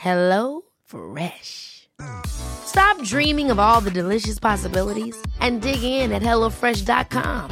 [0.00, 1.86] Hello Fresh.
[2.24, 7.50] Stop dreaming of all the delicious possibilities and dig in at HelloFresh.com.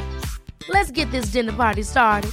[0.67, 2.31] Let's get this dinner party started.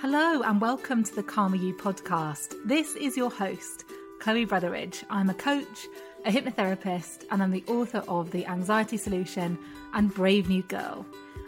[0.00, 2.54] Hello, and welcome to the Calmer You podcast.
[2.64, 3.84] This is your host,
[4.20, 5.04] Chloe Brotheridge.
[5.10, 5.86] I'm a coach,
[6.24, 9.58] a hypnotherapist, and I'm the author of The Anxiety Solution
[9.92, 11.04] and Brave New Girl.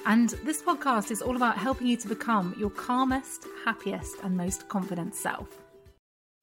[0.08, 4.66] And this podcast is all about helping you to become your calmest, happiest, and most
[4.66, 5.48] confident self.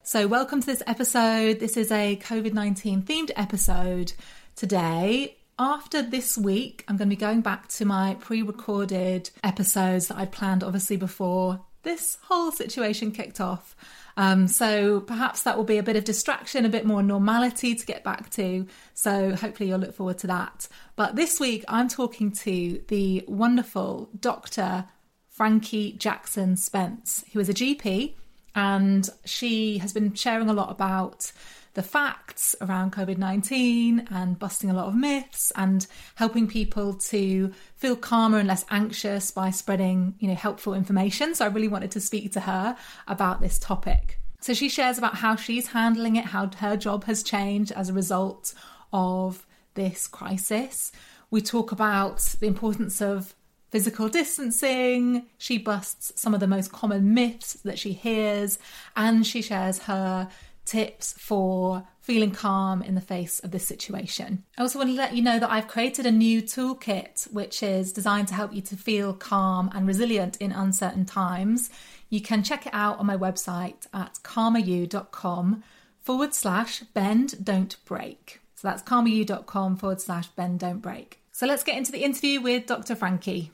[0.04, 1.58] So, welcome to this episode.
[1.58, 4.12] This is a COVID 19 themed episode
[4.54, 5.38] today.
[5.58, 10.16] After this week, I'm going to be going back to my pre recorded episodes that
[10.16, 13.76] I planned, obviously, before this whole situation kicked off.
[14.18, 17.86] Um, so perhaps that will be a bit of distraction, a bit more normality to
[17.86, 18.66] get back to.
[18.92, 20.68] So hopefully you'll look forward to that.
[20.96, 24.86] But this week I'm talking to the wonderful Dr.
[25.28, 28.14] Frankie Jackson Spence, who is a GP
[28.56, 31.30] and she has been sharing a lot about
[31.76, 37.52] the facts around COVID 19 and busting a lot of myths and helping people to
[37.76, 41.34] feel calmer and less anxious by spreading, you know, helpful information.
[41.34, 44.18] So I really wanted to speak to her about this topic.
[44.40, 47.92] So she shares about how she's handling it, how her job has changed as a
[47.92, 48.54] result
[48.90, 50.92] of this crisis.
[51.30, 53.34] We talk about the importance of
[53.70, 55.26] physical distancing.
[55.36, 58.58] She busts some of the most common myths that she hears,
[58.96, 60.30] and she shares her
[60.66, 64.44] tips for feeling calm in the face of this situation.
[64.58, 67.92] I also want to let you know that I've created a new toolkit which is
[67.92, 71.70] designed to help you to feel calm and resilient in uncertain times.
[72.10, 75.64] You can check it out on my website at calmeryou.com
[76.00, 78.40] forward slash bend don't break.
[78.54, 81.20] So that's calmeryou.com forward slash bend don't break.
[81.32, 82.94] So let's get into the interview with Dr.
[82.94, 83.50] Frankie.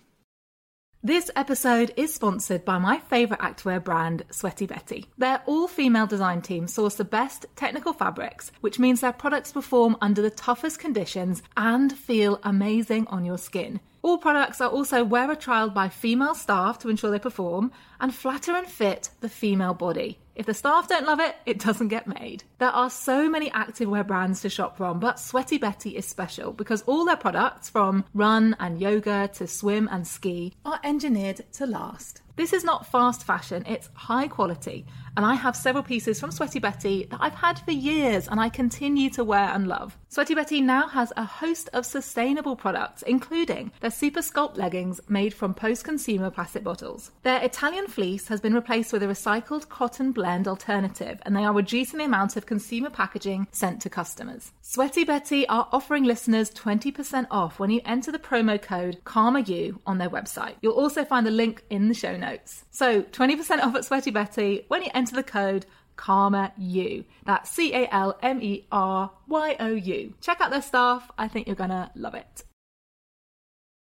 [1.04, 5.06] This episode is sponsored by my favourite activewear brand, Sweaty Betty.
[5.18, 9.96] Their all female design team source the best technical fabrics, which means their products perform
[10.00, 13.80] under the toughest conditions and feel amazing on your skin.
[14.02, 18.54] All products are also wearer trialed by female staff to ensure they perform and flatter
[18.54, 20.18] and fit the female body.
[20.34, 22.42] If the staff don't love it, it doesn't get made.
[22.58, 26.82] There are so many activewear brands to shop from, but Sweaty Betty is special because
[26.82, 32.22] all their products, from run and yoga to swim and ski, are engineered to last.
[32.34, 34.86] This is not fast fashion, it's high quality.
[35.18, 38.48] And I have several pieces from Sweaty Betty that I've had for years and I
[38.48, 39.98] continue to wear and love.
[40.08, 45.34] Sweaty Betty now has a host of sustainable products, including their Super Sculpt leggings made
[45.34, 47.10] from post consumer plastic bottles.
[47.22, 51.53] Their Italian fleece has been replaced with a recycled cotton blend alternative, and they are
[51.53, 54.53] reducing the amount of consumer packaging sent to customers.
[54.62, 59.98] Sweaty Betty are offering listeners 20% off when you enter the promo code CalmerYou on
[59.98, 60.54] their website.
[60.62, 62.64] You'll also find the link in the show notes.
[62.70, 65.66] So 20% off at Sweaty Betty when you enter the code
[65.97, 67.04] Calmer You.
[67.26, 70.14] That's C A L M E R Y O U.
[70.20, 71.10] Check out their stuff.
[71.19, 72.44] I think you're going to love it.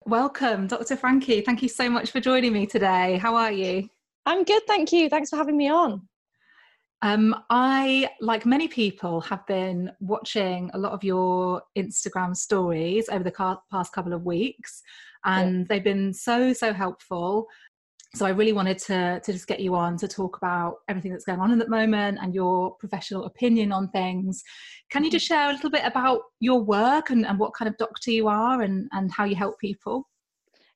[0.09, 0.97] Welcome, Dr.
[0.97, 1.43] Frankie.
[1.43, 3.19] Thank you so much for joining me today.
[3.19, 3.91] How are you?
[4.25, 5.11] I'm good, thank you.
[5.11, 6.09] Thanks for having me on.
[7.03, 13.23] Um, I, like many people, have been watching a lot of your Instagram stories over
[13.23, 14.81] the past couple of weeks,
[15.27, 15.65] and yeah.
[15.69, 17.47] they've been so, so helpful
[18.15, 21.25] so I really wanted to to just get you on to talk about everything that's
[21.25, 24.43] going on at the moment and your professional opinion on things.
[24.91, 25.35] Can you just mm-hmm.
[25.35, 28.63] share a little bit about your work and, and what kind of doctor you are
[28.63, 30.09] and, and how you help people?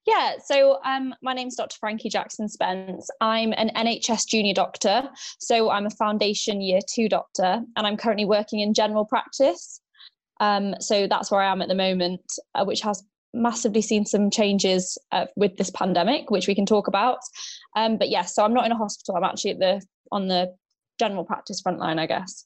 [0.06, 1.76] Yeah, so um, my name's Dr.
[1.78, 3.08] Frankie Jackson Spence.
[3.20, 5.08] I'm an NHS junior doctor,
[5.38, 9.80] so I'm a foundation year two doctor, and I'm currently working in general practice.
[10.40, 12.20] Um, so that's where I am at the moment,
[12.56, 16.88] uh, which has massively seen some changes uh, with this pandemic, which we can talk
[16.88, 17.18] about.
[17.76, 19.16] Um, but yes, so I'm not in a hospital.
[19.16, 20.54] I'm actually at the on the
[20.98, 22.44] general practice front line, I guess.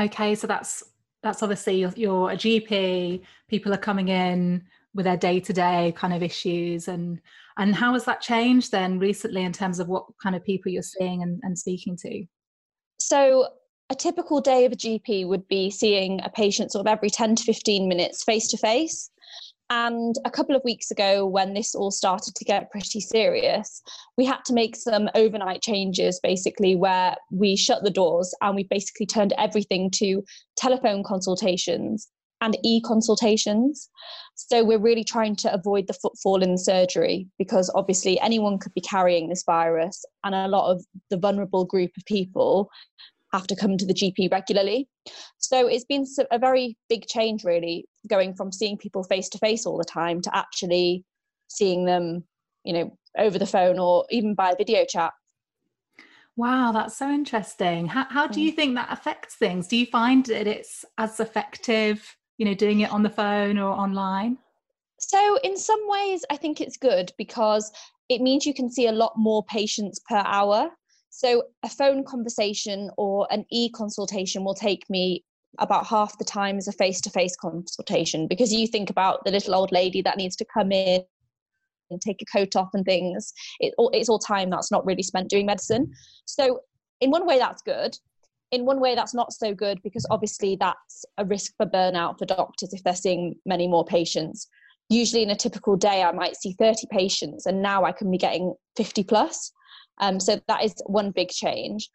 [0.00, 0.82] Okay, so that's
[1.22, 3.22] that's obviously you're, you're a GP.
[3.48, 4.64] People are coming in
[4.94, 7.20] with their day-to-day kind of issues, and
[7.58, 10.82] and how has that changed then recently in terms of what kind of people you're
[10.82, 12.24] seeing and, and speaking to?
[12.98, 13.48] So
[13.88, 17.36] a typical day of a GP would be seeing a patient sort of every 10
[17.36, 19.10] to 15 minutes face to face.
[19.68, 23.82] And a couple of weeks ago, when this all started to get pretty serious,
[24.16, 28.62] we had to make some overnight changes basically, where we shut the doors and we
[28.64, 30.22] basically turned everything to
[30.56, 32.08] telephone consultations
[32.40, 33.88] and e consultations.
[34.34, 38.74] So we're really trying to avoid the footfall in the surgery because obviously anyone could
[38.74, 42.70] be carrying this virus, and a lot of the vulnerable group of people
[43.32, 44.88] have to come to the GP regularly.
[45.38, 49.66] So it's been a very big change, really, going from seeing people face to face
[49.66, 51.04] all the time to actually
[51.48, 52.24] seeing them,
[52.64, 55.12] you know, over the phone or even by video chat.
[56.36, 57.86] Wow, that's so interesting.
[57.86, 58.56] How, how do you mm.
[58.56, 59.68] think that affects things?
[59.68, 63.72] Do you find that it's as effective, you know, doing it on the phone or
[63.72, 64.36] online?
[64.98, 67.72] So, in some ways, I think it's good because
[68.08, 70.70] it means you can see a lot more patients per hour.
[71.16, 75.24] So a phone conversation or an e consultation will take me
[75.58, 79.30] about half the time as a face to face consultation because you think about the
[79.30, 81.02] little old lady that needs to come in
[81.88, 83.32] and take a coat off and things.
[83.60, 85.90] It, it's all time that's not really spent doing medicine.
[86.26, 86.60] So,
[87.00, 87.96] in one way, that's good.
[88.50, 92.26] In one way, that's not so good because obviously that's a risk for burnout for
[92.26, 94.48] doctors if they're seeing many more patients.
[94.90, 98.18] Usually, in a typical day, I might see 30 patients, and now I can be
[98.18, 99.50] getting 50 plus.
[99.98, 101.88] Um, so that is one big change.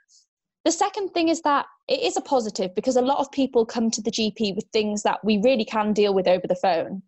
[0.63, 3.89] The second thing is that it is a positive because a lot of people come
[3.92, 7.01] to the GP with things that we really can deal with over the phone.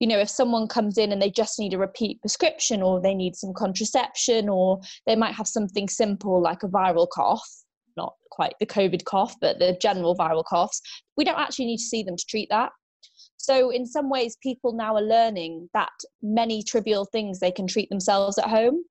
[0.00, 3.14] You know, if someone comes in and they just need a repeat prescription or they
[3.14, 7.48] need some contraception or they might have something simple like a viral cough,
[7.96, 10.80] not quite the COVID cough, but the general viral coughs,
[11.16, 12.70] we don't actually need to see them to treat that.
[13.36, 15.92] So, in some ways, people now are learning that
[16.22, 18.84] many trivial things they can treat themselves at home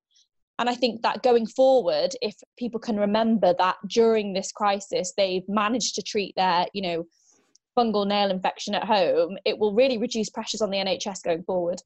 [0.60, 5.48] and I think that going forward, if people can remember that during this crisis they've
[5.48, 7.06] managed to treat their, you know,
[7.78, 11.82] fungal nail infection at home, it will really reduce pressures on the NHS going forward.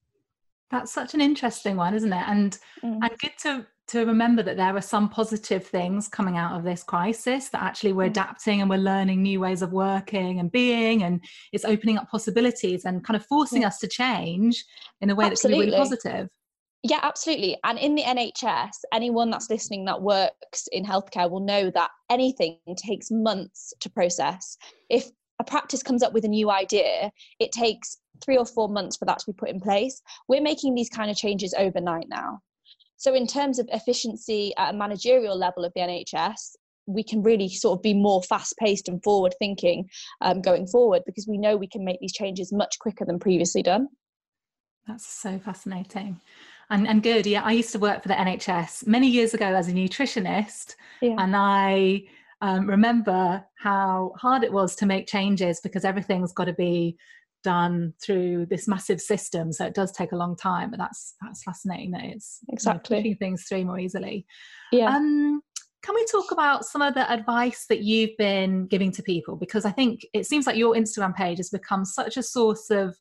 [0.69, 2.23] That's such an interesting one, isn't it?
[2.27, 3.00] And mm.
[3.01, 6.81] and good to to remember that there are some positive things coming out of this
[6.81, 8.12] crisis that actually we're mm.
[8.12, 11.21] adapting and we're learning new ways of working and being and
[11.51, 13.68] it's opening up possibilities and kind of forcing yeah.
[13.68, 14.63] us to change
[15.01, 15.65] in a way Absolutely.
[15.65, 16.29] that can be really positive
[16.83, 17.57] yeah, absolutely.
[17.63, 22.57] And in the NHS, anyone that's listening that works in healthcare will know that anything
[22.75, 24.57] takes months to process.
[24.89, 28.98] If a practice comes up with a new idea, it takes three or four months
[28.98, 30.01] for that to be put in place.
[30.28, 32.39] We're making these kind of changes overnight now.
[32.98, 36.56] So, in terms of efficiency at a managerial level of the NHS,
[36.88, 39.88] we can really sort of be more fast paced and forward thinking
[40.22, 43.62] um, going forward because we know we can make these changes much quicker than previously
[43.62, 43.88] done.
[44.88, 46.19] That's so fascinating
[46.71, 47.27] and, and good.
[47.27, 51.15] Yeah, I used to work for the NHS many years ago as a nutritionist, yeah.
[51.19, 52.03] and I
[52.41, 56.97] um, remember how hard it was to make changes because everything's got to be
[57.44, 59.51] done through this massive system.
[59.51, 63.09] So it does take a long time, but that's that's fascinating that it's exactly you
[63.12, 64.25] know, things through more easily.
[64.71, 64.95] Yeah.
[64.95, 65.41] Um,
[65.83, 69.35] can we talk about some of the advice that you've been giving to people?
[69.35, 72.95] Because I think it seems like your Instagram page has become such a source of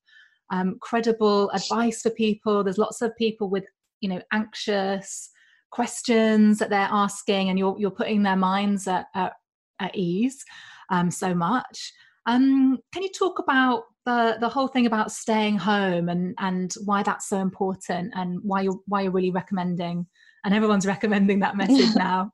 [0.50, 2.62] um, credible advice for people.
[2.64, 3.64] There's lots of people with,
[4.00, 5.30] you know, anxious
[5.70, 9.34] questions that they're asking, and you're you're putting their minds at at,
[9.80, 10.44] at ease
[10.90, 11.92] um, so much.
[12.26, 17.02] Um, can you talk about the the whole thing about staying home and and why
[17.02, 20.06] that's so important and why you're why you're really recommending
[20.44, 22.32] and everyone's recommending that message now?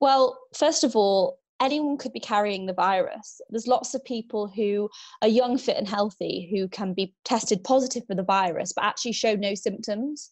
[0.00, 3.40] well, first of all, anyone could be carrying the virus.
[3.50, 4.90] There's lots of people who
[5.22, 9.12] are young, fit, and healthy who can be tested positive for the virus but actually
[9.12, 10.30] show no symptoms.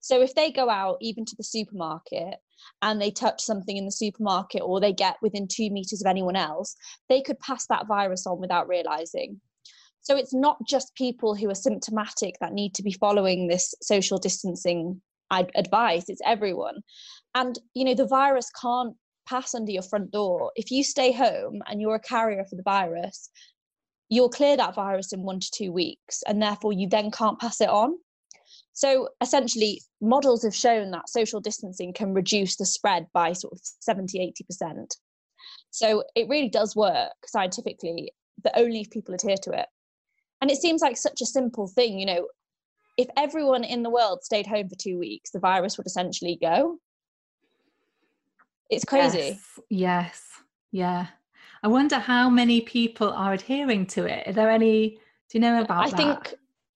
[0.00, 2.36] So if they go out even to the supermarket
[2.82, 6.36] and they touch something in the supermarket or they get within two meters of anyone
[6.36, 6.76] else,
[7.08, 9.40] they could pass that virus on without realizing.
[10.00, 14.18] So it's not just people who are symptomatic that need to be following this social
[14.18, 15.00] distancing
[15.30, 16.82] advice, it's everyone.
[17.34, 18.94] And, you know, the virus can't
[19.26, 22.62] pass under your front door, if you stay home and you're a carrier for the
[22.62, 23.30] virus,
[24.08, 27.60] you'll clear that virus in one to two weeks, and therefore you then can't pass
[27.60, 27.96] it on.
[28.72, 33.60] So essentially, models have shown that social distancing can reduce the spread by sort of
[33.80, 34.96] 70, 80%.
[35.70, 38.12] So it really does work scientifically,
[38.42, 39.66] but only if people adhere to it.
[40.40, 42.28] And it seems like such a simple thing, you know,
[42.96, 46.78] if everyone in the world stayed home for two weeks, the virus would essentially go.
[48.70, 49.18] It's crazy.
[49.18, 49.60] Yes.
[49.70, 50.22] yes.
[50.72, 51.06] Yeah.
[51.62, 54.26] I wonder how many people are adhering to it.
[54.28, 54.98] Are there any?
[55.30, 55.96] Do you know about I that?
[55.96, 56.34] think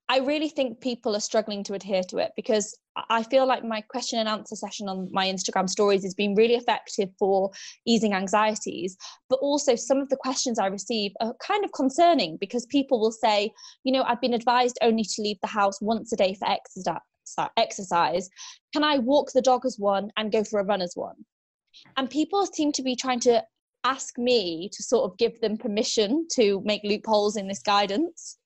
[0.09, 2.75] I really think people are struggling to adhere to it because
[3.11, 6.55] I feel like my question and answer session on my Instagram stories has been really
[6.55, 7.51] effective for
[7.87, 8.97] easing anxieties.
[9.29, 13.13] But also, some of the questions I receive are kind of concerning because people will
[13.13, 13.53] say,
[13.85, 18.31] you know, I've been advised only to leave the house once a day for exercise.
[18.73, 21.17] Can I walk the dog as one and go for a run as one?
[21.97, 23.43] And people seem to be trying to
[23.85, 28.39] ask me to sort of give them permission to make loopholes in this guidance.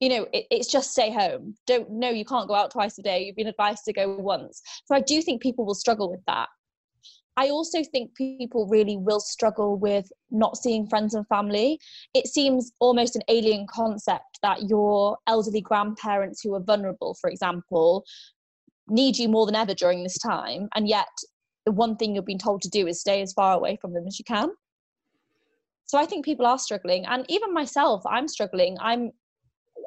[0.00, 1.56] You know it, it's just stay home.
[1.66, 3.24] Don't no you can't go out twice a day.
[3.24, 4.62] You've been advised to go once.
[4.86, 6.48] So i do think people will struggle with that.
[7.36, 11.78] I also think people really will struggle with not seeing friends and family.
[12.12, 18.04] It seems almost an alien concept that your elderly grandparents who are vulnerable for example
[18.88, 20.68] need you more than ever during this time.
[20.74, 21.08] And yet
[21.68, 24.06] the one thing you've been told to do is stay as far away from them
[24.06, 24.48] as you can
[25.84, 29.12] so i think people are struggling and even myself i'm struggling i'm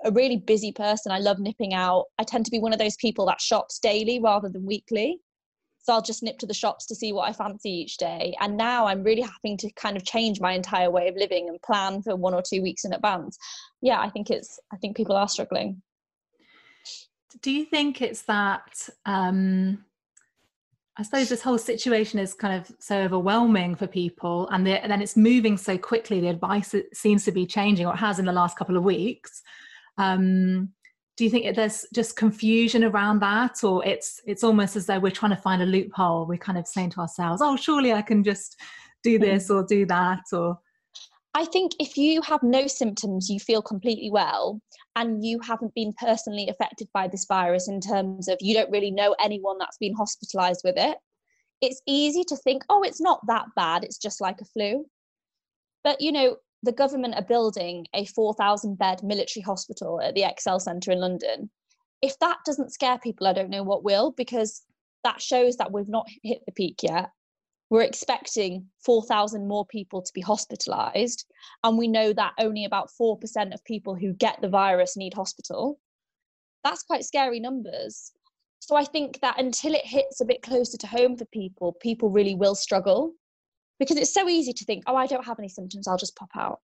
[0.03, 1.11] a really busy person.
[1.11, 2.05] I love nipping out.
[2.17, 5.19] I tend to be one of those people that shops daily rather than weekly.
[5.83, 8.35] So I'll just nip to the shops to see what I fancy each day.
[8.39, 11.61] And now I'm really having to kind of change my entire way of living and
[11.63, 13.38] plan for one or two weeks in advance.
[13.81, 15.81] Yeah, I think it's I think people are struggling.
[17.41, 19.85] Do you think it's that um
[21.01, 24.91] I suppose this whole situation is kind of so overwhelming for people, and, the, and
[24.91, 26.20] then it's moving so quickly.
[26.20, 29.41] The advice seems to be changing, or it has in the last couple of weeks.
[29.98, 30.70] Um,
[31.17, 35.10] do you think there's just confusion around that, or it's it's almost as though we're
[35.12, 36.27] trying to find a loophole?
[36.27, 38.58] We're kind of saying to ourselves, "Oh, surely I can just
[39.01, 39.24] do hmm.
[39.24, 40.60] this or do that," or
[41.33, 44.61] I think if you have no symptoms, you feel completely well,
[44.95, 48.91] and you haven't been personally affected by this virus in terms of you don't really
[48.91, 50.97] know anyone that's been hospitalized with it,
[51.61, 54.85] it's easy to think, oh, it's not that bad, it's just like a flu.
[55.83, 60.59] But, you know, the government are building a 4,000 bed military hospital at the ExCeL
[60.59, 61.50] Centre in London.
[62.01, 64.63] If that doesn't scare people, I don't know what will, because
[65.03, 67.09] that shows that we've not hit the peak yet.
[67.72, 71.24] We're expecting 4,000 more people to be hospitalised,
[71.63, 75.80] and we know that only about 4% of people who get the virus need hospital.
[76.66, 78.12] That's quite scary numbers.
[78.60, 82.10] So I think that until it hits a bit closer to home for people, people
[82.10, 83.13] really will struggle
[83.80, 86.30] because it's so easy to think, oh, I don't have any symptoms, I'll just pop
[86.36, 86.60] out.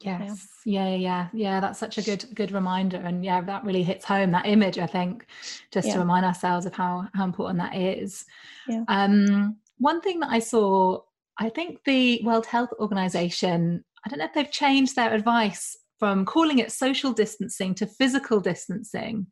[0.00, 0.48] Yes.
[0.64, 0.88] Yeah.
[0.88, 1.60] yeah, yeah, yeah.
[1.60, 2.98] That's such a good good reminder.
[2.98, 5.26] And yeah, that really hits home that image, I think,
[5.70, 5.94] just yeah.
[5.94, 8.24] to remind ourselves of how how important that is.
[8.68, 8.84] Yeah.
[8.88, 11.00] Um, one thing that I saw,
[11.38, 16.24] I think the World Health Organization, I don't know if they've changed their advice from
[16.24, 19.26] calling it social distancing to physical distancing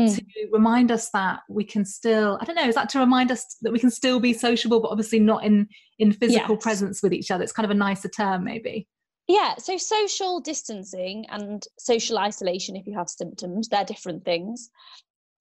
[0.00, 0.16] mm.
[0.16, 3.56] to remind us that we can still i don't know is that to remind us
[3.62, 5.66] that we can still be sociable but obviously not in
[5.98, 6.62] in physical yes.
[6.62, 8.86] presence with each other it's kind of a nicer term maybe
[9.28, 14.70] yeah so social distancing and social isolation if you have symptoms they're different things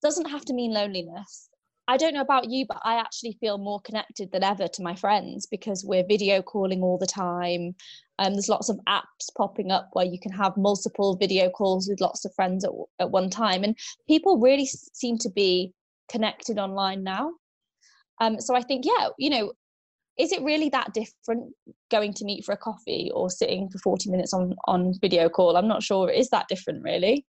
[0.04, 1.50] doesn't have to mean loneliness
[1.90, 4.94] I don't know about you, but I actually feel more connected than ever to my
[4.94, 7.76] friends because we're video calling all the time.
[8.20, 12.02] Um, there's lots of apps popping up where you can have multiple video calls with
[12.02, 13.64] lots of friends at, at one time.
[13.64, 15.72] And people really seem to be
[16.10, 17.34] connected online now.
[18.20, 19.54] Um, so I think, yeah, you know,
[20.18, 21.54] is it really that different
[21.92, 25.56] going to meet for a coffee or sitting for 40 minutes on, on video call?
[25.56, 26.10] I'm not sure.
[26.10, 27.26] Is that different, really?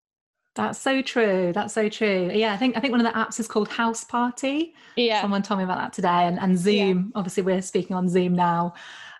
[0.55, 1.53] That's so true.
[1.53, 2.31] That's so true.
[2.33, 4.75] Yeah, I think I think one of the apps is called House Party.
[4.95, 5.21] Yeah.
[5.21, 6.09] Someone told me about that today.
[6.09, 6.99] And and Zoom.
[6.99, 7.19] Yeah.
[7.19, 8.75] Obviously, we're speaking on Zoom now.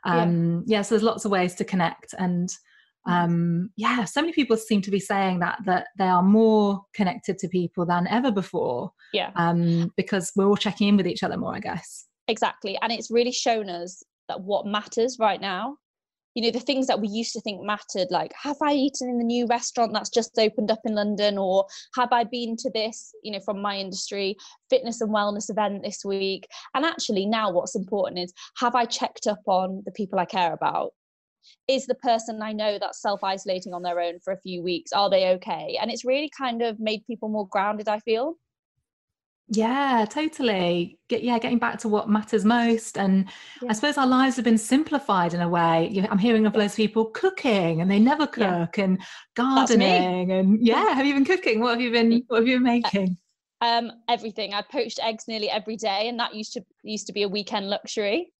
[0.05, 0.79] Um, yeah.
[0.79, 0.83] yeah.
[0.83, 2.49] So there's lots of ways to connect, and
[3.09, 3.13] mm.
[3.13, 7.39] um, yeah, so many people seem to be saying that that they are more connected
[7.39, 8.93] to people than ever before.
[9.13, 9.33] Yeah.
[9.35, 12.07] Um, because we're all checking in with each other more, I guess.
[12.29, 15.77] Exactly, and it's really shown us that what matters right now
[16.35, 19.19] you know the things that we used to think mattered like have i eaten in
[19.19, 21.39] the new restaurant that's just opened up in london?
[21.39, 21.65] or
[21.95, 23.13] have i been to this?
[23.23, 24.37] you know from my industry
[24.71, 29.27] fitness and wellness event this week and actually now what's important is have i checked
[29.27, 30.91] up on the people i care about?
[31.69, 35.11] Is the person i know that's self-isolating on their own for a few weeks are
[35.11, 35.79] they okay?
[35.81, 38.35] and it's really kind of made people more grounded i feel
[39.49, 40.99] yeah, totally.
[41.09, 42.97] Get, yeah, getting back to what matters most.
[42.97, 43.27] And
[43.61, 43.71] yeah.
[43.71, 46.07] I suppose our lives have been simplified in a way.
[46.11, 48.85] I'm hearing of loads of people cooking and they never cook yeah.
[48.85, 49.03] and
[49.35, 51.61] gardening and yeah, have you been cooking?
[51.61, 53.19] What have you been what have you been making?
[53.61, 54.55] Um, everything.
[54.55, 57.69] I poached eggs nearly every day and that used to used to be a weekend
[57.69, 58.33] luxury.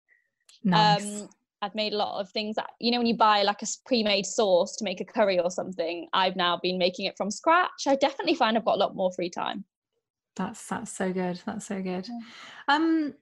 [0.63, 1.05] Nice.
[1.05, 1.29] Um,
[1.61, 4.25] I've made a lot of things that you know when you buy like a pre-made
[4.25, 6.09] sauce to make a curry or something.
[6.15, 7.87] I've now been making it from scratch.
[7.87, 9.67] I definitely find I've got a lot more free time.
[10.37, 11.41] That's that's so good.
[11.47, 12.09] That's so good.
[12.69, 13.15] Um,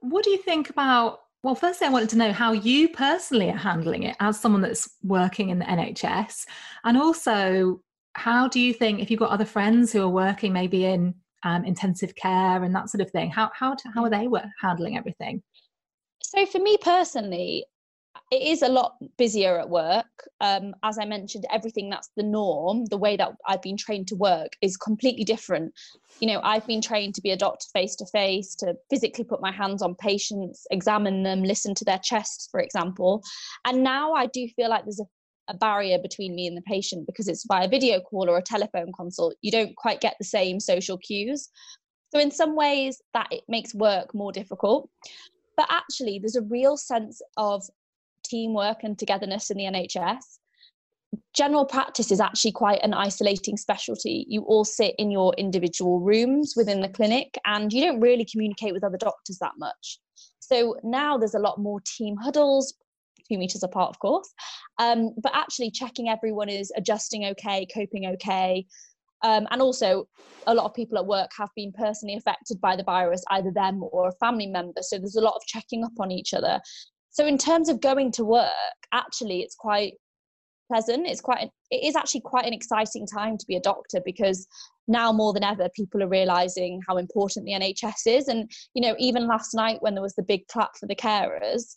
[0.00, 3.56] what do you think about Well, firstly, I wanted to know how you personally are
[3.56, 6.46] handling it as someone that's working in the NHS.
[6.84, 7.80] And also,
[8.14, 11.64] how do you think, if you've got other friends who are working maybe in um,
[11.64, 14.28] intensive care and that sort of thing, how, how, how are they
[14.60, 15.42] handling everything?
[16.22, 17.66] So, for me personally,
[18.30, 20.06] it is a lot busier at work.
[20.40, 24.16] Um, as I mentioned, everything that's the norm, the way that I've been trained to
[24.16, 25.74] work is completely different.
[26.20, 29.42] You know, I've been trained to be a doctor face to face, to physically put
[29.42, 33.22] my hands on patients, examine them, listen to their chests, for example.
[33.66, 37.06] And now I do feel like there's a, a barrier between me and the patient
[37.06, 39.34] because it's via video call or a telephone consult.
[39.42, 41.50] You don't quite get the same social cues.
[42.14, 44.88] So, in some ways, that it makes work more difficult
[45.56, 47.62] but actually there's a real sense of
[48.32, 50.38] teamwork and togetherness in the NHS.
[51.34, 54.24] General practice is actually quite an isolating specialty.
[54.28, 58.72] You all sit in your individual rooms within the clinic and you don't really communicate
[58.72, 59.98] with other doctors that much.
[60.40, 62.74] So now there's a lot more team huddles,
[63.28, 64.28] two meters apart, of course,
[64.78, 68.66] um, but actually checking everyone is adjusting okay, coping okay.
[69.22, 70.08] Um, and also,
[70.48, 73.80] a lot of people at work have been personally affected by the virus, either them
[73.92, 74.82] or a family member.
[74.82, 76.60] So there's a lot of checking up on each other
[77.12, 78.50] so in terms of going to work
[78.92, 79.94] actually it's quite
[80.72, 81.06] pleasant.
[81.06, 84.46] It's quite it is actually quite an exciting time to be a doctor because
[84.88, 88.28] now more than ever people are realizing how important the nhs is.
[88.28, 91.76] And you know even last night when there was the big clap for the carers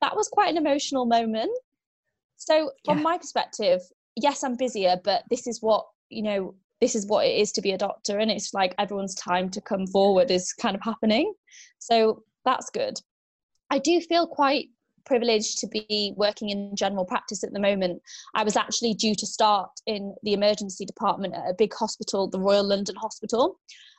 [0.00, 1.50] that was quite an emotional moment.
[2.36, 3.04] So from yeah.
[3.04, 3.80] my perspective
[4.16, 7.60] yes i'm busier but this is what you know this is what it is to
[7.60, 8.18] be a doctor.
[8.18, 11.34] And it's like everyone's time to come forward is kind of happening.
[11.78, 12.98] So that's good
[13.70, 14.68] I do feel quite
[15.06, 18.02] privileged to be working in general practice at the moment.
[18.34, 22.40] I was actually due to start in the emergency department at a big hospital, the
[22.40, 23.58] Royal London Hospital,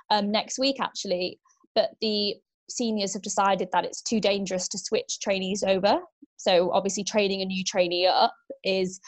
[0.09, 1.39] um, next week actually.
[1.75, 2.35] But the
[2.69, 5.99] seniors have decided that it's too dangerous to switch trainees over.
[6.37, 8.99] So obviously, training a new trainee up is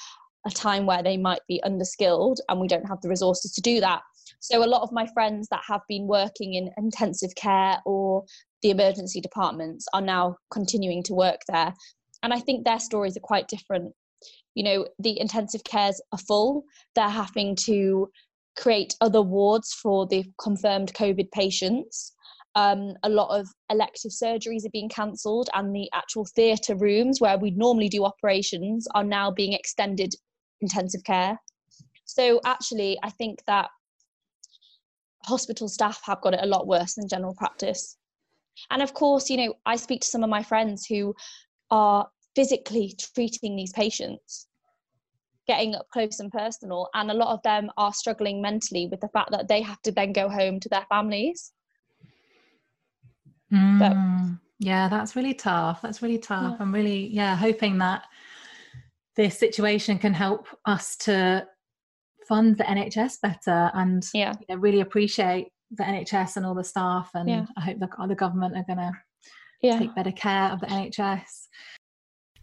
[0.46, 3.79] a time where they might be underskilled, and we don't have the resources to do
[3.79, 4.01] that.
[4.39, 8.26] So a lot of my friends that have been working in intensive care or
[8.63, 11.73] the emergency departments are now continuing to work there.
[12.23, 13.93] And I think their stories are quite different.
[14.56, 16.63] You know, the intensive cares are full,
[16.95, 18.10] they're having to
[18.58, 22.13] create other wards for the confirmed COVID patients.
[22.56, 27.38] Um, a lot of elective surgeries are being cancelled, and the actual theatre rooms where
[27.38, 30.13] we normally do operations are now being extended
[30.62, 31.38] intensive care.
[32.06, 33.69] So, actually, I think that
[35.26, 37.97] hospital staff have got it a lot worse than general practice.
[38.70, 41.16] And of course, you know, I speak to some of my friends who
[41.72, 44.48] are physically treating these patients,
[45.48, 49.10] getting up close and personal, and a lot of them are struggling mentally with the
[49.10, 51.52] fact that they have to then go home to their families.
[53.52, 53.96] Mm, but,
[54.60, 55.82] yeah, that's really tough.
[55.82, 56.56] That's really tough.
[56.58, 56.58] Yeah.
[56.60, 58.04] I'm really, yeah, hoping that
[59.16, 61.46] this situation can help us to
[62.28, 64.34] fund the NHS better and yeah.
[64.39, 67.09] You know, really appreciate the NHS and all the staff.
[67.13, 67.45] And yeah.
[67.57, 68.91] I hope the, the government are going to
[69.62, 69.79] yeah.
[69.79, 71.47] take better care of the NHS.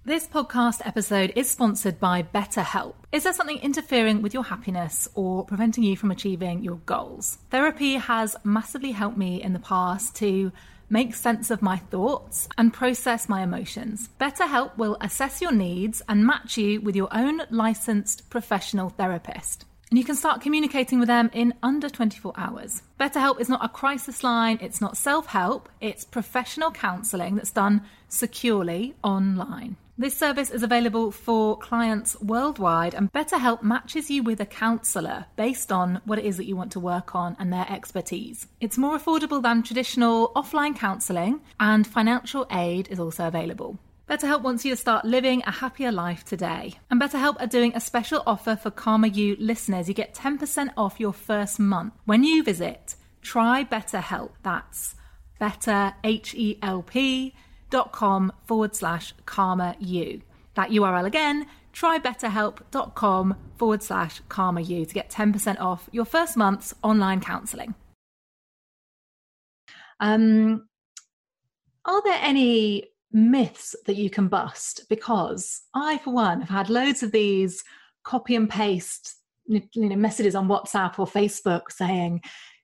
[0.02, 2.94] This podcast episode is sponsored by BetterHelp.
[3.12, 7.36] Is there something interfering with your happiness or preventing you from achieving your goals?
[7.50, 10.52] Therapy has massively helped me in the past to
[10.88, 14.08] make sense of my thoughts and process my emotions.
[14.18, 19.98] BetterHelp will assess your needs and match you with your own licensed professional therapist and
[19.98, 22.83] you can start communicating with them in under 24 hours.
[22.98, 27.83] BetterHelp is not a crisis line, it's not self help, it's professional counselling that's done
[28.09, 29.76] securely online.
[29.98, 35.70] This service is available for clients worldwide, and BetterHelp matches you with a counsellor based
[35.70, 38.46] on what it is that you want to work on and their expertise.
[38.62, 43.79] It's more affordable than traditional offline counselling, and financial aid is also available.
[44.11, 46.75] BetterHelp wants you to start living a happier life today.
[46.90, 49.87] And BetterHelp are doing a special offer for Calmer You listeners.
[49.87, 54.31] You get 10% off your first month when you visit Try BetterHelp.
[54.42, 54.96] That's
[55.38, 57.35] better, H-E-L-P
[57.70, 60.23] dot com forward slash Calmer You.
[60.55, 66.75] That URL again, trybetterhelp.com forward slash Calmer You to get 10% off your first month's
[66.83, 67.77] online counselling.
[70.01, 70.66] Um,
[71.85, 77.03] are there any myths that you can bust because I, for one, have had loads
[77.03, 77.64] of these
[78.05, 82.20] copy and paste you know messages on WhatsApp or Facebook saying,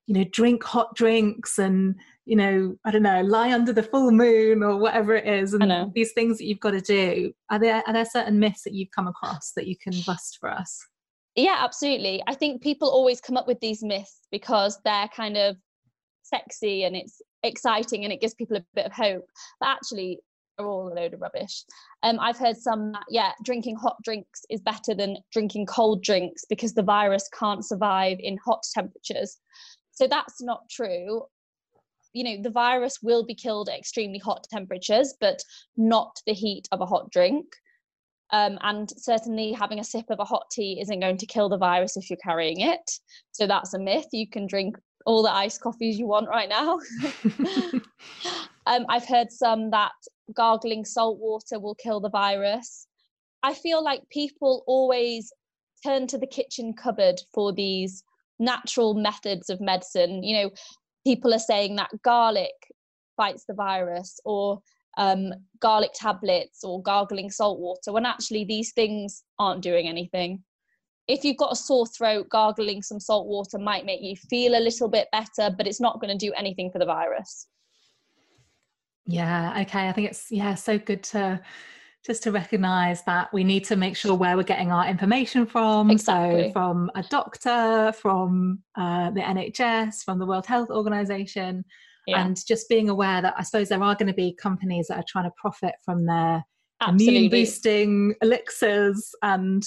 [0.06, 4.10] you know, drink hot drinks and you know, I don't know, lie under the full
[4.10, 7.32] moon or whatever it is, and these things that you've got to do.
[7.50, 10.50] Are there are there certain myths that you've come across that you can bust for
[10.50, 10.84] us?
[11.36, 12.22] Yeah, absolutely.
[12.26, 15.56] I think people always come up with these myths because they're kind of
[16.22, 19.24] sexy and it's exciting and it gives people a bit of hope.
[19.60, 20.18] But actually,
[20.64, 21.64] all a load of rubbish.
[22.02, 26.44] Um, I've heard some that, yeah, drinking hot drinks is better than drinking cold drinks
[26.48, 29.38] because the virus can't survive in hot temperatures.
[29.92, 31.24] So that's not true.
[32.12, 35.42] You know, the virus will be killed at extremely hot temperatures, but
[35.76, 37.46] not the heat of a hot drink.
[38.32, 41.58] Um, and certainly having a sip of a hot tea isn't going to kill the
[41.58, 42.90] virus if you're carrying it.
[43.32, 44.06] So that's a myth.
[44.12, 46.80] You can drink all the iced coffees you want right now.
[48.66, 49.92] um, I've heard some that
[50.34, 52.86] gargling salt water will kill the virus.
[53.42, 55.32] I feel like people always
[55.84, 58.02] turn to the kitchen cupboard for these
[58.38, 60.22] natural methods of medicine.
[60.22, 60.50] You know,
[61.04, 62.54] people are saying that garlic
[63.16, 64.60] fights the virus or
[64.98, 70.42] um, garlic tablets or gargling salt water when actually these things aren't doing anything.
[71.08, 74.60] If you've got a sore throat, gargling some salt water might make you feel a
[74.60, 77.46] little bit better, but it's not going to do anything for the virus.
[79.06, 79.88] Yeah, okay.
[79.88, 81.40] I think it's yeah, so good to
[82.04, 85.90] just to recognize that we need to make sure where we're getting our information from.
[85.90, 86.48] Exactly.
[86.48, 91.64] So, from a doctor, from uh, the NHS, from the World Health Organization,
[92.06, 92.24] yeah.
[92.24, 95.04] and just being aware that I suppose there are going to be companies that are
[95.08, 96.44] trying to profit from their
[96.80, 97.16] Absolutely.
[97.16, 99.64] immune boosting elixirs, and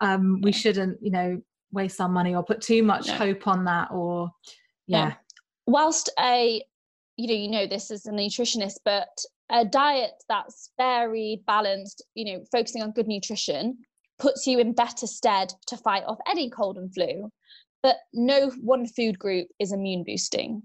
[0.00, 1.40] um, we shouldn't, you know,
[1.72, 3.14] waste our money or put too much no.
[3.14, 3.90] hope on that.
[3.90, 4.30] Or,
[4.86, 5.08] yeah.
[5.08, 5.14] No.
[5.66, 6.62] Whilst a
[7.20, 9.08] you know, you know this as a nutritionist, but
[9.50, 13.78] a diet that's very balanced, you know, focusing on good nutrition
[14.18, 17.30] puts you in better stead to fight off any cold and flu.
[17.82, 20.62] But no one food group is immune boosting.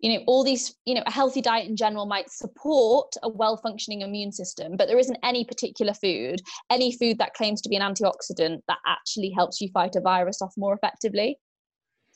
[0.00, 3.56] You know, all these, you know, a healthy diet in general might support a well
[3.56, 6.40] functioning immune system, but there isn't any particular food,
[6.70, 10.40] any food that claims to be an antioxidant that actually helps you fight a virus
[10.40, 11.38] off more effectively.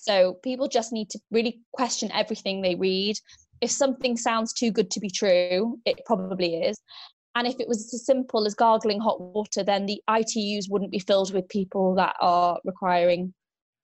[0.03, 3.17] So people just need to really question everything they read.
[3.61, 6.77] If something sounds too good to be true, it probably is.
[7.37, 10.99] And if it was as simple as gargling hot water, then the ITUs wouldn't be
[10.99, 13.33] filled with people that are requiring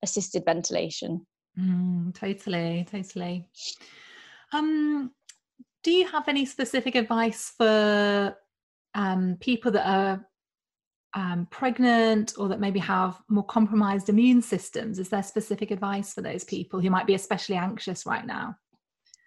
[0.03, 1.25] assisted ventilation.
[1.57, 3.49] Mm, totally, totally.
[4.53, 5.13] Um,
[5.85, 8.37] do you have any specific advice for
[8.97, 10.27] um, people that are
[11.14, 14.99] um, pregnant or that maybe have more compromised immune systems?
[14.99, 18.57] Is there specific advice for those people who might be especially anxious right now?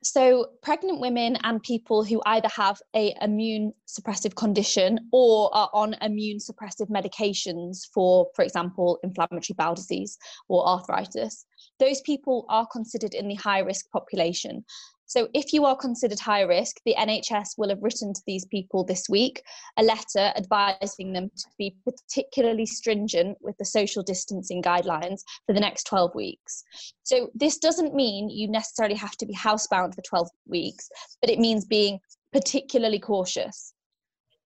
[0.03, 5.95] So, pregnant women and people who either have a immune suppressive condition or are on
[6.01, 10.17] immune suppressive medications for, for example, inflammatory bowel disease
[10.49, 11.45] or arthritis,
[11.79, 14.65] those people are considered in the high risk population.
[15.11, 18.85] So, if you are considered high risk, the NHS will have written to these people
[18.85, 19.43] this week
[19.75, 25.59] a letter advising them to be particularly stringent with the social distancing guidelines for the
[25.59, 26.63] next 12 weeks.
[27.03, 30.87] So, this doesn't mean you necessarily have to be housebound for 12 weeks,
[31.19, 31.99] but it means being
[32.31, 33.73] particularly cautious.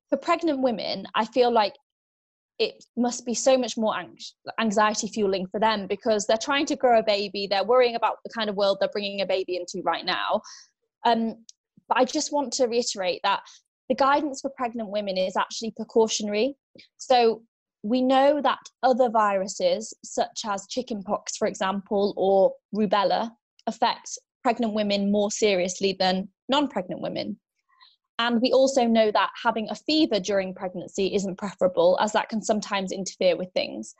[0.09, 1.75] For pregnant women, I feel like
[2.57, 3.93] it must be so much more
[4.59, 8.29] anxiety fueling for them because they're trying to grow a baby they're worrying about the
[8.29, 10.41] kind of world they're bringing a baby into right now.
[11.05, 11.45] Um,
[11.87, 13.41] but i just want to reiterate that
[13.89, 16.55] the guidance for pregnant women is actually precautionary.
[16.97, 17.43] So
[17.83, 23.29] we know that other viruses such as chickenpox for example or rubella
[23.67, 27.39] affect pregnant women more seriously than non-pregnant women
[28.17, 32.41] and we also know that having a fever during pregnancy isn't preferable, as that can
[32.41, 33.93] sometimes interfere with things.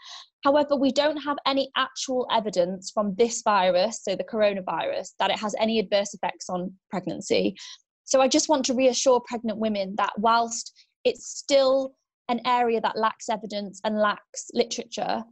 [0.43, 5.39] However, we don't have any actual evidence from this virus, so the coronavirus, that it
[5.39, 7.55] has any adverse effects on pregnancy.
[8.05, 10.71] So I just want to reassure pregnant women that whilst
[11.03, 11.95] it's still
[12.29, 15.23] an area that lacks evidence and lacks literature,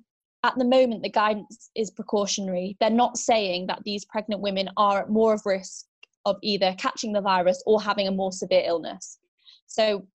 [0.44, 2.76] at the moment the guidance is precautionary.
[2.80, 5.86] They're not saying that these pregnant women are at more of risk
[6.26, 9.20] of either catching the virus or having a more severe illness.
[9.68, 10.08] So,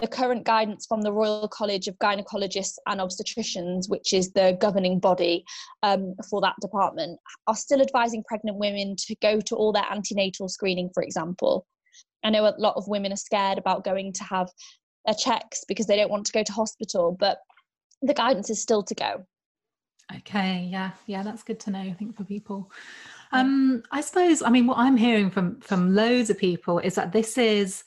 [0.00, 4.98] the current guidance from the Royal College of Gynecologists and Obstetricians, which is the governing
[4.98, 5.44] body
[5.82, 10.48] um, for that department, are still advising pregnant women to go to all their antenatal
[10.48, 11.66] screening, for example.
[12.24, 14.48] I know a lot of women are scared about going to have
[15.04, 17.38] their checks because they don't want to go to hospital, but
[18.00, 19.26] the guidance is still to go.
[20.18, 22.70] Okay, yeah, yeah, that's good to know, I think, for people.
[23.32, 27.12] Um, I suppose, I mean, what I'm hearing from from loads of people is that
[27.12, 27.82] this is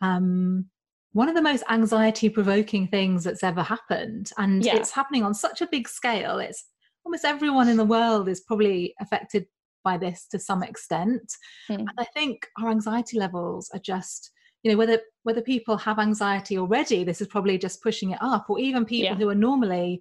[0.00, 0.66] um,
[1.12, 4.76] one of the most anxiety provoking things that's ever happened, and yeah.
[4.76, 6.38] it's happening on such a big scale.
[6.38, 6.64] It's
[7.04, 9.46] almost everyone in the world is probably affected
[9.84, 11.32] by this to some extent,
[11.70, 11.78] mm.
[11.78, 14.32] and I think our anxiety levels are just
[14.62, 18.46] you know whether whether people have anxiety already this is probably just pushing it up
[18.48, 19.14] or even people yeah.
[19.14, 20.00] who are normally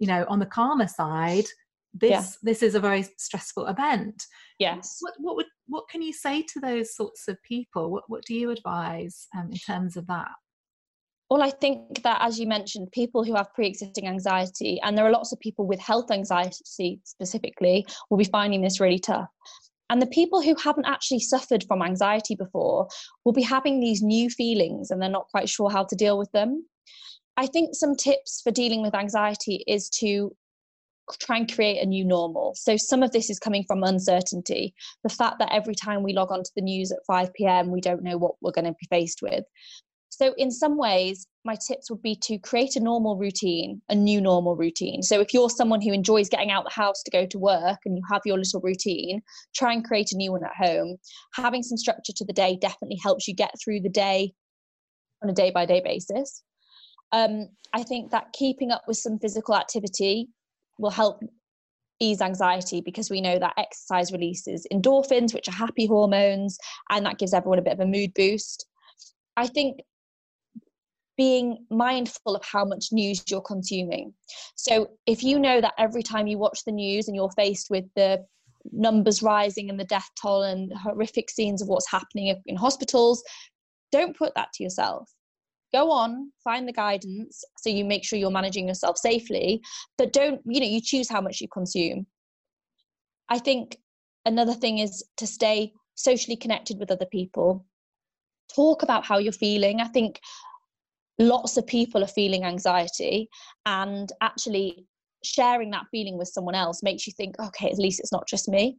[0.00, 1.46] you know on the calmer side
[1.94, 2.24] this yeah.
[2.42, 4.24] this is a very stressful event.
[4.58, 4.98] Yes.
[5.00, 7.90] What what would what can you say to those sorts of people?
[7.90, 10.30] What what do you advise um, in terms of that?
[11.30, 15.10] Well i think that as you mentioned people who have pre-existing anxiety and there are
[15.10, 19.30] lots of people with health anxiety specifically will be finding this really tough.
[19.88, 22.88] And the people who haven't actually suffered from anxiety before
[23.24, 26.30] will be having these new feelings and they're not quite sure how to deal with
[26.32, 26.66] them.
[27.36, 30.34] I think some tips for dealing with anxiety is to
[31.18, 32.54] try and create a new normal.
[32.56, 34.74] So some of this is coming from uncertainty.
[35.02, 38.02] The fact that every time we log onto the news at 5 p.m., we don't
[38.02, 39.44] know what we're going to be faced with.
[40.14, 44.20] So, in some ways, my tips would be to create a normal routine, a new
[44.20, 45.02] normal routine.
[45.02, 47.96] So, if you're someone who enjoys getting out the house to go to work and
[47.96, 49.22] you have your little routine,
[49.54, 50.98] try and create a new one at home.
[51.34, 54.34] Having some structure to the day definitely helps you get through the day
[55.22, 56.42] on a day by day basis.
[57.12, 60.28] Um, I think that keeping up with some physical activity
[60.82, 61.22] will help
[62.00, 66.58] ease anxiety because we know that exercise releases endorphins, which are happy hormones,
[66.90, 68.66] and that gives everyone a bit of a mood boost.
[69.36, 69.80] I think
[71.16, 74.12] being mindful of how much news you're consuming.
[74.56, 77.84] So if you know that every time you watch the news and you're faced with
[77.94, 78.24] the
[78.72, 83.22] numbers rising and the death toll and horrific scenes of what's happening in hospitals,
[83.92, 85.10] don't put that to yourself.
[85.72, 89.62] Go on, find the guidance so you make sure you're managing yourself safely,
[89.96, 92.06] but don't, you know, you choose how much you consume.
[93.28, 93.78] I think
[94.26, 97.64] another thing is to stay socially connected with other people.
[98.54, 99.80] Talk about how you're feeling.
[99.80, 100.20] I think
[101.18, 103.28] lots of people are feeling anxiety
[103.64, 104.86] and actually
[105.24, 108.48] sharing that feeling with someone else makes you think okay at least it's not just
[108.48, 108.76] me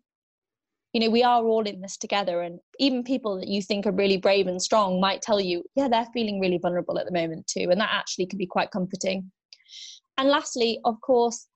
[0.94, 3.92] you know we are all in this together and even people that you think are
[3.92, 7.46] really brave and strong might tell you yeah they're feeling really vulnerable at the moment
[7.48, 9.32] too and that actually can be quite comforting.
[10.18, 11.48] And lastly of course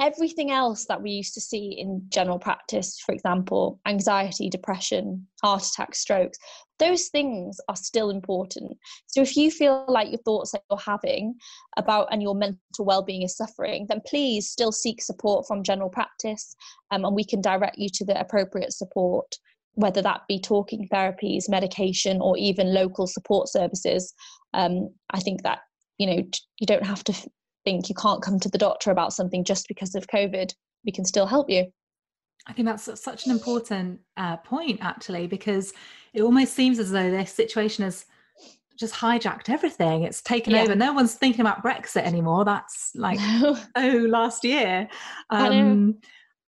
[0.00, 5.64] everything else that we used to see in general practice, for example, anxiety, depression, heart
[5.64, 6.38] attacks, strokes,
[6.78, 8.76] those things are still important.
[9.06, 11.34] So if you feel like your thoughts that you're having
[11.76, 16.56] about and your mental well-being is suffering, then please still seek support from general practice,
[16.90, 19.26] um, and we can direct you to the appropriate support.
[19.76, 24.12] Whether that be talking therapies, medication, or even local support services,
[24.52, 25.60] um, I think that
[25.98, 26.22] you know
[26.60, 27.30] you don't have to
[27.64, 30.52] think you can't come to the doctor about something just because of COVID.
[30.84, 31.66] We can still help you.
[32.46, 35.72] I think that's such an important uh, point, actually, because
[36.12, 38.04] it almost seems as though this situation has
[38.78, 40.02] just hijacked everything.
[40.02, 40.62] It's taken yeah.
[40.62, 40.74] over.
[40.74, 42.44] No one's thinking about Brexit anymore.
[42.44, 43.18] That's like
[43.76, 44.88] oh last year.
[45.30, 45.98] Um,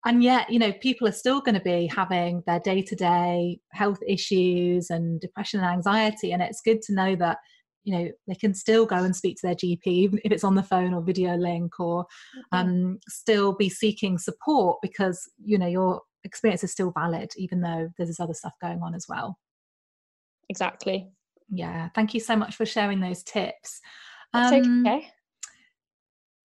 [0.07, 3.61] and yet, you know, people are still going to be having their day to day
[3.73, 6.33] health issues and depression and anxiety.
[6.33, 7.39] And it's good to know that
[7.85, 10.55] you know they can still go and speak to their gp even if it's on
[10.55, 12.57] the phone or video link or mm-hmm.
[12.57, 17.91] um, still be seeking support because you know your experience is still valid even though
[17.97, 19.39] there's this other stuff going on as well.
[20.49, 21.09] Exactly.
[21.51, 23.81] Yeah thank you so much for sharing those tips.
[24.33, 25.09] Um, okay.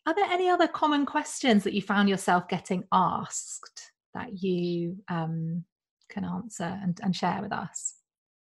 [0.05, 5.63] Are there any other common questions that you found yourself getting asked that you um,
[6.09, 7.95] can answer and, and share with us?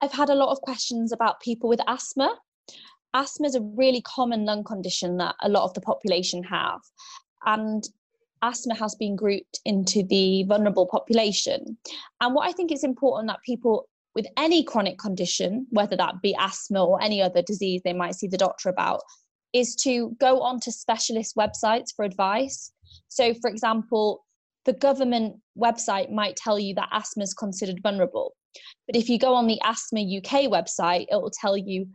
[0.02, 2.38] I've had a lot of questions about people with asthma
[3.14, 6.82] asthma is a really common lung condition that a lot of the population have.
[7.46, 7.88] And
[8.42, 11.78] asthma has been grouped into the vulnerable population.
[12.22, 16.36] And what I think is important that people with any chronic condition, whether that be
[16.40, 19.02] asthma or any other disease they might see the doctor about,
[19.54, 22.72] is to go onto specialist websites for advice.
[23.08, 24.24] So, for example,
[24.66, 28.36] the government website might tell you that asthma is considered vulnerable.
[28.88, 31.88] But if you go on the Asthma UK website, it will tell you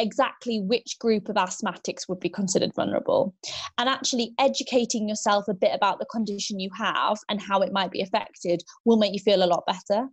[0.00, 3.34] exactly which group of asthmatics would be considered vulnerable
[3.78, 7.90] and actually educating yourself a bit about the condition you have and how it might
[7.90, 10.08] be affected will make you feel a lot better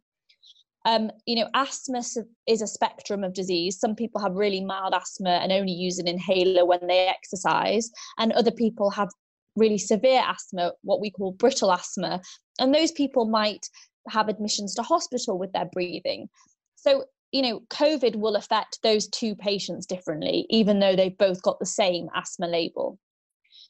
[0.85, 2.01] um, you know, asthma
[2.47, 3.77] is a spectrum of disease.
[3.77, 8.31] Some people have really mild asthma and only use an inhaler when they exercise, and
[8.31, 9.09] other people have
[9.57, 12.21] really severe asthma, what we call brittle asthma.
[12.59, 13.67] And those people might
[14.07, 16.29] have admissions to hospital with their breathing.
[16.75, 21.59] So you know, COVID will affect those two patients differently, even though they've both got
[21.59, 22.97] the same asthma label.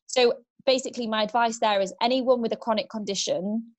[0.06, 0.34] So
[0.66, 3.74] basically, my advice there is anyone with a chronic condition,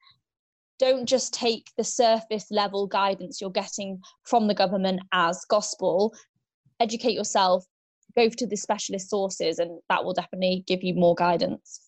[0.79, 6.15] don't just take the surface level guidance you're getting from the government as gospel.
[6.81, 7.65] Educate yourself,
[8.17, 11.81] go to the specialist sources, and that will definitely give you more guidance.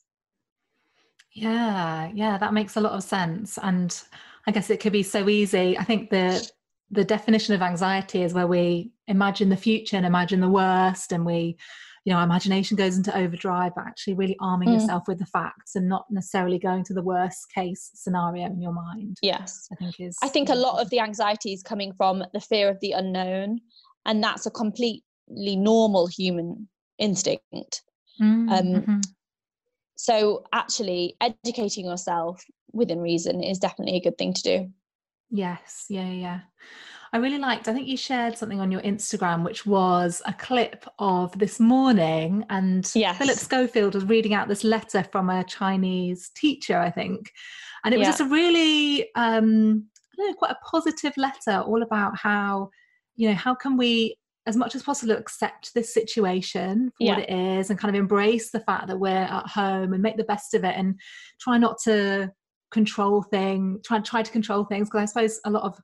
[1.33, 3.59] Yeah, yeah, that makes a lot of sense.
[3.62, 3.96] And
[4.46, 5.79] I guess it could be so easy.
[5.79, 6.50] I think the
[6.90, 11.24] the definition of anxiety is where we imagine the future and imagine the worst and
[11.24, 11.57] we
[12.05, 14.74] you know our imagination goes into overdrive but actually really arming mm.
[14.74, 18.72] yourself with the facts and not necessarily going to the worst case scenario in your
[18.72, 22.24] mind yes i think is i think a lot of the anxiety is coming from
[22.33, 23.61] the fear of the unknown
[24.07, 27.83] and that's a completely normal human instinct
[28.20, 29.00] mm, um, mm-hmm.
[29.96, 34.72] so actually educating yourself within reason is definitely a good thing to do
[35.31, 36.40] yes yeah yeah
[37.12, 40.87] I really liked, I think you shared something on your Instagram, which was a clip
[41.01, 42.45] of this morning.
[42.51, 43.19] And yes.
[43.19, 47.33] Philip Schofield was reading out this letter from a Chinese teacher, I think.
[47.85, 48.11] And it was yeah.
[48.11, 52.71] just a really, um, I don't know, quite a positive letter all about how,
[53.16, 54.16] you know, how can we
[54.47, 57.14] as much as possible accept this situation for yeah.
[57.14, 60.16] what it is and kind of embrace the fact that we're at home and make
[60.16, 60.99] the best of it and
[61.40, 62.31] try not to
[62.70, 65.78] control thing, try try to control things because i suppose a lot of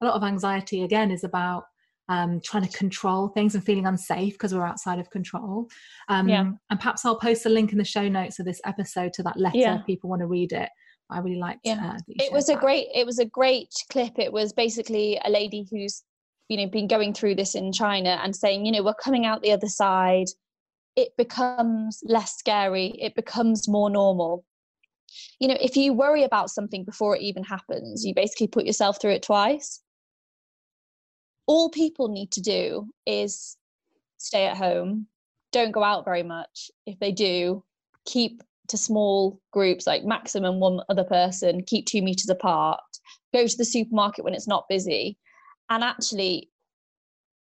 [0.00, 1.64] a lot of anxiety again is about
[2.08, 5.68] um, trying to control things and feeling unsafe because we're outside of control.
[6.08, 6.50] Um, yeah.
[6.70, 9.38] And perhaps I'll post a link in the show notes of this episode to that
[9.38, 9.78] letter yeah.
[9.78, 10.68] if people want to read it.
[11.10, 11.60] I really liked.
[11.64, 11.94] Yeah.
[11.94, 12.88] Uh, it was a great.
[12.94, 14.18] It was a great clip.
[14.18, 16.02] It was basically a lady who's,
[16.48, 19.42] you know, been going through this in China and saying, you know, we're coming out
[19.42, 20.26] the other side.
[20.96, 22.94] It becomes less scary.
[22.98, 24.44] It becomes more normal.
[25.38, 29.00] You know, if you worry about something before it even happens, you basically put yourself
[29.00, 29.82] through it twice
[31.46, 33.56] all people need to do is
[34.18, 35.06] stay at home,
[35.50, 36.70] don't go out very much.
[36.86, 37.64] If they do,
[38.06, 42.80] keep to small groups, like maximum one other person, keep two meters apart,
[43.34, 45.18] go to the supermarket when it's not busy.
[45.68, 46.48] And actually,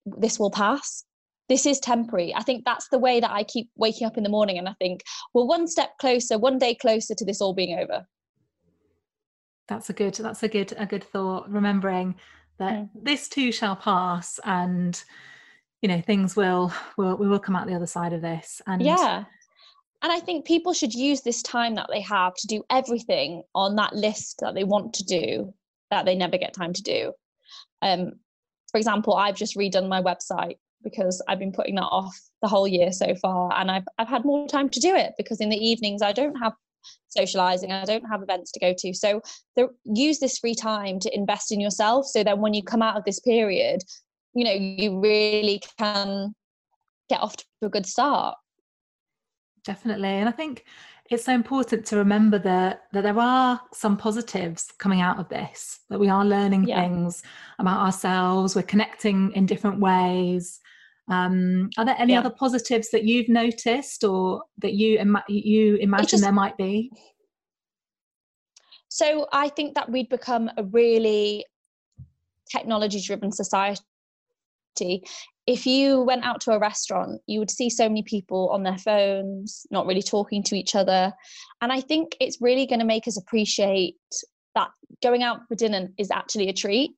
[0.07, 1.04] this will pass.
[1.48, 2.34] This is temporary.
[2.34, 4.74] I think that's the way that I keep waking up in the morning and I
[4.78, 8.06] think, well, one step closer, one day closer to this all being over.
[9.66, 11.50] That's a good, that's a good, a good thought.
[11.50, 12.16] Remembering
[12.58, 12.88] that mm.
[12.94, 15.02] this too shall pass and
[15.80, 18.82] you know things will will we will come out the other side of this and
[18.82, 19.24] yeah
[20.02, 23.76] and i think people should use this time that they have to do everything on
[23.76, 25.52] that list that they want to do
[25.90, 27.12] that they never get time to do
[27.82, 28.12] um
[28.70, 32.68] for example i've just redone my website because I've been putting that off the whole
[32.68, 35.56] year so far and I've I've had more time to do it because in the
[35.56, 36.52] evenings I don't have
[37.08, 38.94] socializing i don't have events to go to.
[38.94, 39.20] So
[39.56, 42.96] the, use this free time to invest in yourself so then when you come out
[42.96, 43.82] of this period
[44.34, 46.34] you know you really can
[47.08, 48.36] get off to a good start.
[49.64, 50.08] Definitely.
[50.08, 50.64] And i think
[51.10, 55.80] it's so important to remember that that there are some positives coming out of this
[55.88, 56.82] that we are learning yeah.
[56.82, 57.22] things
[57.58, 60.60] about ourselves we're connecting in different ways
[61.09, 62.21] um, are there any yeah.
[62.21, 66.90] other positives that you've noticed or that you ima- you imagine just, there might be?
[68.88, 71.44] So I think that we'd become a really
[72.51, 73.83] technology driven society.
[75.47, 78.77] If you went out to a restaurant, you would see so many people on their
[78.77, 81.12] phones, not really talking to each other.
[81.62, 83.97] And I think it's really going to make us appreciate
[84.55, 84.68] that
[85.03, 86.97] going out for dinner is actually a treat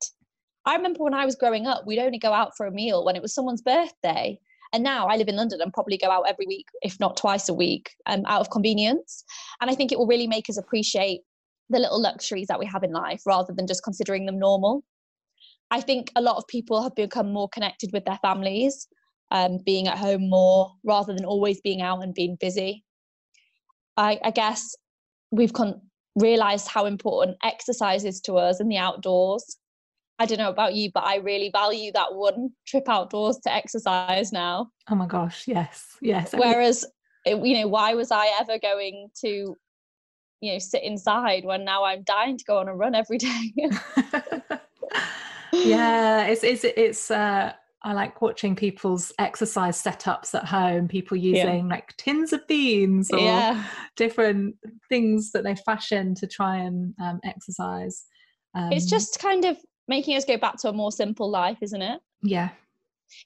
[0.70, 3.16] I remember when I was growing up, we'd only go out for a meal when
[3.16, 4.38] it was someone's birthday.
[4.72, 7.48] And now I live in London and probably go out every week, if not twice
[7.48, 9.24] a week, um, out of convenience.
[9.60, 11.22] And I think it will really make us appreciate
[11.70, 14.84] the little luxuries that we have in life rather than just considering them normal.
[15.72, 18.86] I think a lot of people have become more connected with their families,
[19.32, 22.84] um, being at home more rather than always being out and being busy.
[23.96, 24.76] I, I guess
[25.32, 25.80] we've con-
[26.14, 29.56] realized how important exercise is to us in the outdoors
[30.20, 34.32] I don't know about you, but I really value that one trip outdoors to exercise
[34.32, 34.70] now.
[34.90, 36.34] Oh my gosh, yes, yes.
[36.34, 36.84] Whereas,
[37.24, 39.56] you know, why was I ever going to,
[40.42, 43.54] you know, sit inside when now I'm dying to go on a run every day?
[45.54, 47.10] yeah, it's it's it's.
[47.10, 51.74] uh I like watching people's exercise setups at home, people using yeah.
[51.74, 53.64] like tins of beans or yeah.
[53.96, 54.56] different
[54.90, 58.04] things that they fashion to try and um, exercise.
[58.54, 59.56] Um, it's just kind of
[59.90, 62.00] making us go back to a more simple life, isn't it?
[62.22, 62.50] Yeah.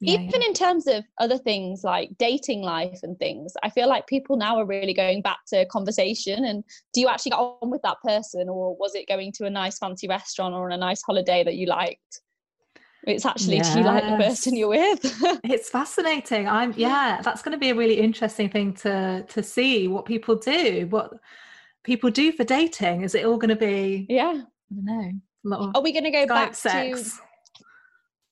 [0.01, 0.49] yeah Even yeah.
[0.49, 4.57] in terms of other things like dating life and things, I feel like people now
[4.57, 8.49] are really going back to conversation and do you actually get on with that person
[8.49, 11.55] or was it going to a nice fancy restaurant or on a nice holiday that
[11.55, 12.23] you liked?
[13.07, 13.75] It's actually yes.
[13.75, 15.01] do you like the person you're with?
[15.45, 16.49] it's fascinating.
[16.49, 20.37] I'm yeah, that's going to be a really interesting thing to to see what people
[20.37, 21.13] do, what
[21.83, 23.03] people do for dating.
[23.03, 24.41] Is it all going to be Yeah.
[24.71, 25.13] I don't know
[25.53, 27.19] are we going to go Skype back sex.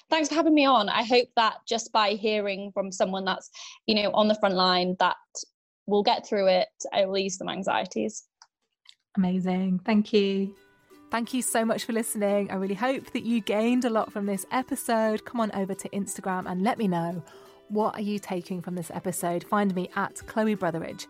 [0.09, 0.87] Thanks for having me on.
[0.87, 3.49] I hope that just by hearing from someone that's,
[3.87, 5.15] you know, on the front line, that
[5.87, 6.67] we'll get through it.
[6.93, 8.23] it will ease some anxieties.
[9.17, 9.81] Amazing.
[9.83, 10.55] Thank you.
[11.09, 12.51] Thank you so much for listening.
[12.51, 15.25] I really hope that you gained a lot from this episode.
[15.25, 17.23] Come on over to Instagram and let me know
[17.69, 19.43] what are you taking from this episode.
[19.43, 21.07] Find me at Chloe Brotheridge.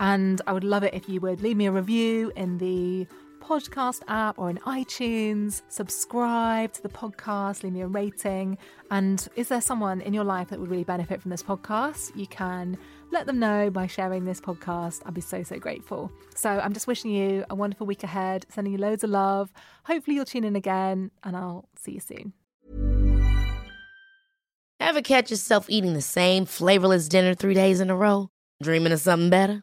[0.00, 3.06] And I would love it if you would leave me a review in the
[3.40, 8.56] podcast app or in iTunes, subscribe to the podcast, leave me a rating.
[8.90, 12.16] And is there someone in your life that would really benefit from this podcast?
[12.16, 12.78] You can
[13.10, 15.02] let them know by sharing this podcast.
[15.04, 16.10] I'd be so, so grateful.
[16.34, 19.52] So I'm just wishing you a wonderful week ahead, sending you loads of love.
[19.84, 22.32] Hopefully, you'll tune in again, and I'll see you soon.
[24.78, 28.30] Ever catch yourself eating the same flavorless dinner three days in a row?
[28.62, 29.62] Dreaming of something better?